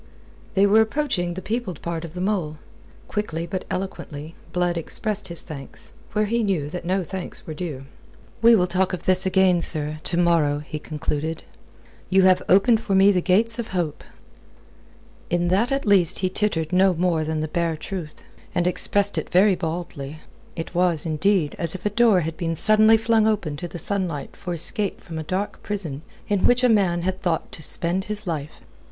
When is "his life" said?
28.05-28.61